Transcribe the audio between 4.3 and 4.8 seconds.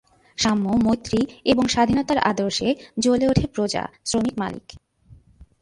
মালিক।